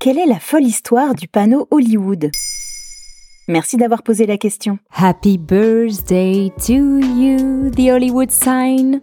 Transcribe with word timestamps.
Quelle 0.00 0.16
est 0.16 0.24
la 0.24 0.38
folle 0.40 0.64
histoire 0.64 1.14
du 1.14 1.28
panneau 1.28 1.68
Hollywood? 1.70 2.30
Merci 3.48 3.76
d'avoir 3.76 4.02
posé 4.02 4.24
la 4.24 4.38
question. 4.38 4.78
Happy 4.96 5.36
birthday 5.36 6.50
to 6.56 7.00
you, 7.00 7.68
the 7.68 7.90
Hollywood 7.90 8.30
sign. 8.30 9.02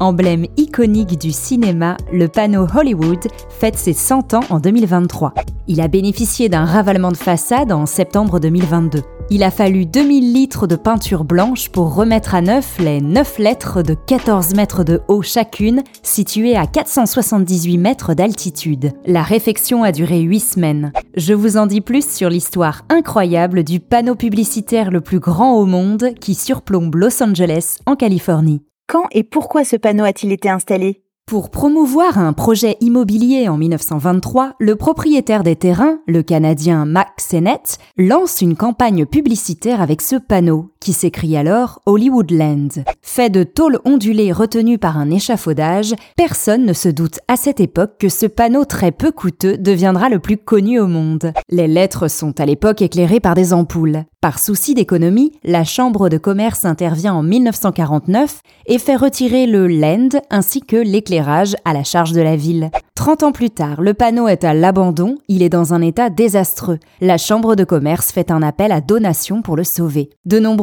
Emblème 0.00 0.46
iconique 0.56 1.16
du 1.16 1.30
cinéma, 1.30 1.96
le 2.12 2.26
panneau 2.26 2.66
Hollywood 2.74 3.28
fête 3.50 3.78
ses 3.78 3.92
100 3.92 4.34
ans 4.34 4.40
en 4.50 4.58
2023. 4.58 5.32
Il 5.68 5.80
a 5.80 5.86
bénéficié 5.86 6.48
d'un 6.48 6.64
ravalement 6.64 7.12
de 7.12 7.16
façade 7.16 7.70
en 7.70 7.86
septembre 7.86 8.40
2022. 8.40 9.02
Il 9.30 9.44
a 9.44 9.50
fallu 9.52 9.86
2000 9.86 10.34
litres 10.34 10.66
de 10.66 10.74
peinture 10.74 11.24
blanche 11.24 11.68
pour 11.68 11.94
remettre 11.94 12.34
à 12.34 12.40
neuf 12.40 12.78
les 12.78 13.00
9 13.00 13.38
lettres 13.38 13.82
de 13.82 13.94
14 13.94 14.54
mètres 14.54 14.82
de 14.82 15.00
haut 15.06 15.22
chacune, 15.22 15.82
situées 16.02 16.56
à 16.56 16.66
478 16.66 17.78
mètres 17.78 18.14
d'altitude. 18.14 18.92
La 19.06 19.22
réfection 19.22 19.84
a 19.84 19.92
duré 19.92 20.20
8 20.20 20.40
semaines. 20.40 20.92
Je 21.16 21.32
vous 21.32 21.56
en 21.56 21.66
dis 21.66 21.80
plus 21.80 22.10
sur 22.10 22.28
l'histoire 22.28 22.82
incroyable 22.88 23.62
du 23.62 23.78
panneau 23.78 24.16
publicitaire 24.16 24.90
le 24.90 25.00
plus 25.00 25.20
grand 25.20 25.54
au 25.54 25.64
monde 25.64 26.10
qui 26.20 26.34
surplombe 26.34 26.96
Los 26.96 27.22
Angeles 27.22 27.78
en 27.86 27.94
Californie. 27.94 28.62
Quand 28.88 29.04
et 29.12 29.22
pourquoi 29.22 29.64
ce 29.64 29.76
panneau 29.76 30.04
a-t-il 30.04 30.32
été 30.32 30.50
installé? 30.50 31.01
Pour 31.26 31.50
promouvoir 31.50 32.18
un 32.18 32.32
projet 32.32 32.76
immobilier 32.80 33.48
en 33.48 33.56
1923, 33.56 34.54
le 34.58 34.76
propriétaire 34.76 35.42
des 35.42 35.56
terrains, 35.56 35.98
le 36.06 36.22
Canadien 36.22 36.84
Max 36.84 37.28
Sennett, 37.28 37.78
lance 37.96 38.40
une 38.42 38.56
campagne 38.56 39.06
publicitaire 39.06 39.80
avec 39.80 40.02
ce 40.02 40.16
panneau, 40.16 40.71
qui 40.82 40.92
s'écrit 40.92 41.36
alors 41.36 41.80
Hollywoodland. 41.86 42.84
Fait 43.00 43.30
de 43.30 43.44
tôle 43.44 43.78
ondulée 43.84 44.32
retenue 44.32 44.78
par 44.78 44.98
un 44.98 45.10
échafaudage, 45.10 45.94
personne 46.16 46.66
ne 46.66 46.72
se 46.72 46.88
doute 46.88 47.20
à 47.28 47.36
cette 47.36 47.60
époque 47.60 47.92
que 47.98 48.08
ce 48.08 48.26
panneau 48.26 48.64
très 48.64 48.90
peu 48.90 49.12
coûteux 49.12 49.56
deviendra 49.56 50.08
le 50.08 50.18
plus 50.18 50.36
connu 50.36 50.80
au 50.80 50.88
monde. 50.88 51.32
Les 51.48 51.68
lettres 51.68 52.08
sont 52.08 52.38
à 52.40 52.46
l'époque 52.46 52.82
éclairées 52.82 53.20
par 53.20 53.34
des 53.34 53.52
ampoules. 53.52 54.04
Par 54.20 54.38
souci 54.38 54.74
d'économie, 54.74 55.32
la 55.42 55.64
Chambre 55.64 56.08
de 56.08 56.16
commerce 56.16 56.64
intervient 56.64 57.12
en 57.12 57.24
1949 57.24 58.40
et 58.66 58.78
fait 58.78 58.94
retirer 58.94 59.46
le 59.46 59.66
land 59.66 60.10
ainsi 60.30 60.60
que 60.60 60.76
l'éclairage 60.76 61.56
à 61.64 61.72
la 61.72 61.82
charge 61.82 62.12
de 62.12 62.20
la 62.20 62.36
ville. 62.36 62.70
Trente 62.94 63.24
ans 63.24 63.32
plus 63.32 63.50
tard, 63.50 63.80
le 63.80 63.94
panneau 63.94 64.28
est 64.28 64.44
à 64.44 64.54
l'abandon, 64.54 65.16
il 65.26 65.42
est 65.42 65.48
dans 65.48 65.74
un 65.74 65.82
état 65.82 66.08
désastreux. 66.08 66.78
La 67.00 67.18
Chambre 67.18 67.56
de 67.56 67.64
commerce 67.64 68.12
fait 68.12 68.30
un 68.30 68.42
appel 68.42 68.70
à 68.70 68.80
donation 68.80 69.42
pour 69.42 69.56
le 69.56 69.64
sauver. 69.64 70.10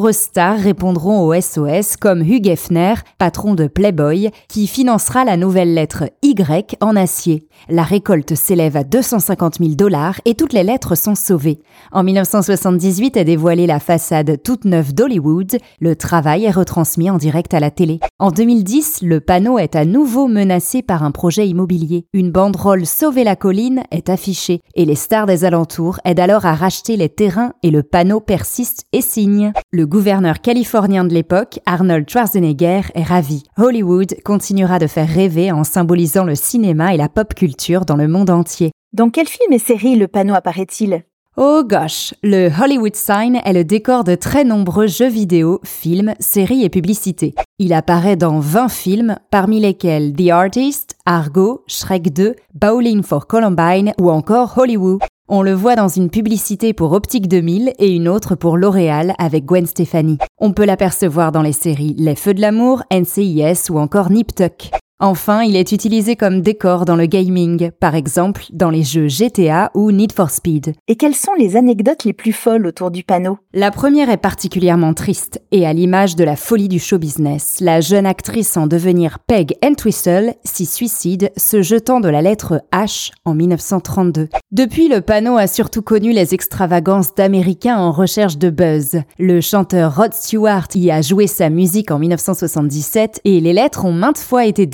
Nombreuses 0.10 0.24
stars 0.24 0.58
répondront 0.58 1.22
au 1.22 1.40
SOS 1.40 1.96
comme 1.96 2.22
Hugh 2.22 2.48
Hefner, 2.48 2.96
patron 3.20 3.54
de 3.54 3.68
Playboy, 3.68 4.32
qui 4.48 4.66
financera 4.66 5.24
la 5.24 5.38
nouvelle 5.38 5.76
lettre 5.76 6.06
Y 6.24 6.78
en 6.82 6.96
acier. 6.96 7.48
La 7.68 7.84
récolte 7.84 8.34
s'élève 8.34 8.76
à 8.76 8.84
250 8.84 9.60
000 9.60 9.76
dollars 9.76 10.20
et 10.26 10.34
toutes 10.34 10.54
les 10.54 10.64
lettres 10.64 10.96
sont 10.96 11.14
sauvées. 11.14 11.60
En 11.92 12.04
1978 12.04 13.18
est 13.18 13.26
dévoilée 13.26 13.68
la 13.68 13.80
façade 13.80 14.42
toute 14.42 14.66
neuve 14.66 14.94
d'Hollywood. 14.94 15.58
Le 15.80 15.96
travail 15.96 16.46
est 16.46 16.52
retransmis 16.52 17.12
en 17.12 17.18
direct 17.18 17.54
à 17.54 17.60
la 17.60 17.70
télé. 17.70 18.00
En 18.18 18.32
2010, 18.32 19.02
le 19.04 19.20
panneau 19.20 19.60
est 19.60 19.76
à 19.76 19.86
nouveau 19.86 20.28
menacé 20.28 20.82
par 20.82 21.04
un 21.04 21.12
projet 21.12 21.48
immobilier. 21.48 22.06
Une 22.14 22.32
banderole 22.32 22.88
Sauver 22.88 23.24
la 23.24 23.36
colline 23.36 23.84
est 23.92 24.10
affichée 24.10 24.62
et 24.74 24.86
les 24.86 24.96
stars 24.96 25.28
des 25.28 25.46
alentours 25.46 26.00
aident 26.04 26.22
alors 26.22 26.48
à 26.48 26.56
racheter 26.56 26.98
les 26.98 27.10
terrains 27.10 27.54
et 27.62 27.70
le 27.70 27.84
panneau 27.84 28.22
persiste 28.22 28.86
et 28.94 29.02
signe. 29.02 29.52
Le 29.72 29.86
gouverneur 30.00 30.40
californien 30.40 31.04
de 31.04 31.14
l'époque, 31.14 31.60
Arnold 31.66 32.10
Schwarzenegger, 32.10 32.84
est 32.96 33.04
ravi. 33.04 33.44
Hollywood 33.58 34.16
continuera 34.24 34.80
de 34.80 34.88
faire 34.88 35.10
rêver 35.10 35.52
en 35.52 35.66
symbolisant 35.66 36.24
le 36.24 36.36
cinéma 36.36 36.94
et 36.94 36.98
la 36.98 37.10
pop 37.10 37.34
culture 37.34 37.84
dans 37.84 37.98
le 37.98 38.08
monde 38.08 38.30
entier. 38.30 38.72
Dans 38.94 39.10
quel 39.10 39.28
film 39.28 39.52
et 39.52 39.60
série 39.60 39.98
le 39.98 40.08
panneau 40.08 40.36
apparaît-il? 40.36 41.04
Oh 41.36 41.64
gosh, 41.66 42.14
le 42.24 42.48
Hollywood 42.48 42.96
Sign 42.96 43.42
est 43.44 43.52
le 43.52 43.66
décor 43.66 44.06
de 44.06 44.16
très 44.16 44.46
nombreux 44.46 44.88
jeux 44.88 45.10
vidéo, 45.10 45.60
films, 45.66 46.14
séries 46.22 46.64
et 46.64 46.70
publicités. 46.70 47.36
Il 47.60 47.74
apparaît 47.74 48.16
dans 48.16 48.40
20 48.40 48.70
films, 48.70 49.18
parmi 49.32 49.60
lesquels 49.60 50.14
The 50.14 50.30
Artist, 50.30 50.96
Argo, 51.06 51.66
Shrek 51.68 52.14
2, 52.14 52.36
Bowling 52.54 53.04
for 53.04 53.28
Columbine 53.28 53.92
ou 54.00 54.10
encore 54.10 54.58
Hollywood. 54.58 55.02
On 55.32 55.44
le 55.44 55.54
voit 55.54 55.76
dans 55.76 55.88
une 55.88 56.10
publicité 56.10 56.74
pour 56.74 56.92
Optique 56.92 57.28
2000 57.28 57.74
et 57.78 57.94
une 57.94 58.08
autre 58.08 58.34
pour 58.34 58.58
L'Oréal 58.58 59.14
avec 59.20 59.46
Gwen 59.46 59.68
Stefani. 59.68 60.18
On 60.40 60.54
peut 60.54 60.66
l'apercevoir 60.66 61.32
dans 61.32 61.44
les 61.44 61.52
séries 61.52 61.94
Les 62.00 62.16
Feux 62.16 62.34
de 62.34 62.42
l'amour, 62.42 62.82
NCIS 62.92 63.70
ou 63.70 63.78
encore 63.78 64.10
Nip 64.10 64.34
Tuck. 64.34 64.72
Enfin, 65.02 65.44
il 65.44 65.56
est 65.56 65.72
utilisé 65.72 66.18
comme 66.18 66.42
décor 66.42 66.84
dans 66.84 66.98
le 66.98 67.06
gaming, 67.06 67.72
par 67.80 67.96
exemple 67.96 68.44
dans 68.52 68.70
les 68.70 68.84
jeux 68.84 69.08
GTA 69.08 69.72
ou 69.74 69.94
Need 69.94 70.12
for 70.12 70.30
Speed. 70.30 70.74
Et 70.90 70.98
quelles 70.98 71.16
sont 71.16 71.32
les 71.40 71.56
anecdotes 71.56 72.04
les 72.04 72.12
plus 72.12 72.34
folles 72.34 72.68
autour 72.68 72.92
du 72.92 73.06
panneau? 73.06 73.38
La 73.54 73.72
première 73.72 74.10
est 74.10 74.18
particulièrement 74.18 74.94
triste 74.94 75.42
et 75.54 75.66
à 75.66 75.72
l'image 75.72 76.18
de 76.18 76.26
la 76.26 76.36
folie 76.36 76.68
du 76.68 76.80
show 76.80 76.98
business. 76.98 77.60
La 77.62 77.80
jeune 77.80 78.06
actrice 78.06 78.58
en 78.58 78.68
devenir 78.68 79.20
Peg 79.20 79.56
Entwistle 79.64 80.34
s'y 80.44 80.66
suicide, 80.66 81.32
se 81.38 81.62
jetant 81.62 82.02
de 82.02 82.10
la 82.10 82.22
lettre 82.22 82.62
H 82.74 83.12
en 83.24 83.36
1932. 83.36 84.28
Depuis, 84.52 84.90
le 84.90 85.00
panneau 85.00 85.38
a 85.38 85.48
surtout 85.48 85.82
connu 85.82 86.12
les 86.12 86.34
extravagances 86.34 87.16
d'Américains 87.16 87.78
en 87.78 87.94
recherche 87.94 88.38
de 88.38 88.50
buzz. 88.50 89.02
Le 89.18 89.40
chanteur 89.40 89.96
Rod 89.96 90.14
Stewart 90.14 90.68
y 90.76 90.92
a 90.92 91.02
joué 91.02 91.28
sa 91.28 91.50
musique 91.50 91.90
en 91.90 92.00
1977 92.00 93.22
et 93.24 93.40
les 93.40 93.54
lettres 93.54 93.86
ont 93.86 93.94
maintes 93.94 94.18
fois 94.18 94.46
été 94.46 94.66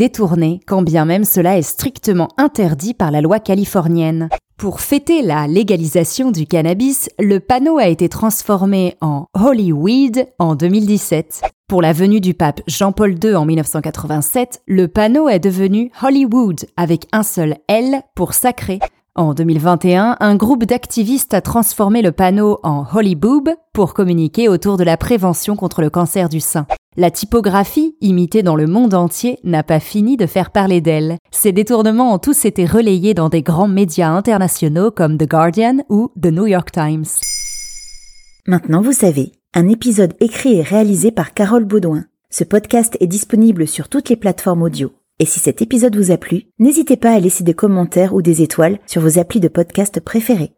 quand 0.66 0.82
bien 0.82 1.06
même 1.06 1.26
cela 1.26 1.58
est 1.58 1.62
strictement 1.62 2.30
interdit 2.38 2.94
par 2.94 3.12
la 3.12 3.22
loi 3.22 3.40
californienne. 3.40 4.30
Pour 4.58 4.80
fêter 4.80 5.22
la 5.22 5.48
légalisation 5.48 6.32
du 6.32 6.48
cannabis, 6.48 7.10
le 7.20 7.40
panneau 7.40 7.78
a 7.78 7.88
été 7.88 8.08
transformé 8.08 8.96
en 9.02 9.26
Hollyweed 9.34 10.28
en 10.40 10.56
2017. 10.56 11.42
Pour 11.68 11.82
la 11.82 11.92
venue 11.92 12.22
du 12.22 12.34
pape 12.34 12.62
Jean-Paul 12.68 13.16
II 13.22 13.36
en 13.36 13.46
1987, 13.46 14.62
le 14.68 14.88
panneau 14.88 15.28
est 15.28 15.40
devenu 15.40 15.92
Hollywood 16.02 16.62
avec 16.78 17.08
un 17.12 17.24
seul 17.24 17.58
L 17.68 18.02
pour 18.16 18.34
sacré. 18.34 18.80
En 19.16 19.34
2021, 19.34 20.18
un 20.20 20.36
groupe 20.36 20.66
d'activistes 20.66 21.34
a 21.34 21.42
transformé 21.42 22.02
le 22.02 22.12
panneau 22.12 22.60
en 22.64 22.86
Hollyboob 22.94 23.50
pour 23.74 23.94
communiquer 23.94 24.48
autour 24.48 24.78
de 24.78 24.84
la 24.84 24.98
prévention 24.98 25.56
contre 25.56 25.82
le 25.82 25.90
cancer 25.90 26.30
du 26.30 26.40
sein. 26.40 26.68
La 26.98 27.12
typographie, 27.12 27.98
imitée 28.00 28.42
dans 28.42 28.56
le 28.56 28.68
monde 28.68 28.94
entier, 28.94 29.38
n'a 29.44 29.64
pas 29.64 29.82
fini 29.82 30.16
de 30.16 30.26
faire 30.26 30.50
parler 30.50 30.80
d'elle. 30.80 31.18
Ces 31.30 31.52
détournements 31.52 32.14
ont 32.14 32.20
tous 32.20 32.46
été 32.46 32.66
relayés 32.66 33.14
dans 33.14 33.28
des 33.28 33.42
grands 33.42 33.68
médias 33.68 34.12
internationaux 34.12 34.92
comme 34.92 35.18
The 35.18 35.28
Guardian 35.28 35.80
ou 35.90 36.10
The 36.22 36.28
New 36.28 36.48
York 36.48 36.72
Times. 36.72 37.04
Maintenant 38.48 38.82
vous 38.82 38.94
savez, 38.94 39.34
un 39.54 39.68
épisode 39.68 40.14
écrit 40.22 40.56
et 40.56 40.62
réalisé 40.62 41.12
par 41.12 41.34
Carole 41.34 41.66
Baudouin. 41.66 42.06
Ce 42.30 42.46
podcast 42.46 42.96
est 43.02 43.08
disponible 43.08 43.68
sur 43.68 43.90
toutes 43.90 44.08
les 44.08 44.16
plateformes 44.16 44.64
audio. 44.64 44.94
Et 45.20 45.26
si 45.26 45.40
cet 45.40 45.62
épisode 45.62 45.98
vous 45.98 46.12
a 46.12 46.18
plu, 46.18 46.44
n'hésitez 46.60 46.96
pas 46.96 47.12
à 47.12 47.20
laisser 47.20 47.44
des 47.44 47.54
commentaires 47.54 48.14
ou 48.14 48.22
des 48.22 48.42
étoiles 48.42 48.80
sur 48.86 49.02
vos 49.02 49.20
applis 49.20 49.42
de 49.42 49.50
podcast 49.50 50.00
préférés. 50.00 50.55